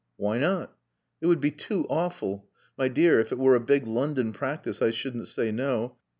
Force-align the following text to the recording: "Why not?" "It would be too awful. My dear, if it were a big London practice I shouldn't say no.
"Why 0.17 0.39
not?" 0.39 0.75
"It 1.21 1.27
would 1.27 1.39
be 1.39 1.51
too 1.51 1.85
awful. 1.87 2.49
My 2.75 2.87
dear, 2.87 3.19
if 3.19 3.31
it 3.31 3.37
were 3.37 3.53
a 3.53 3.59
big 3.59 3.85
London 3.85 4.33
practice 4.33 4.81
I 4.81 4.89
shouldn't 4.89 5.27
say 5.27 5.51
no. 5.51 5.97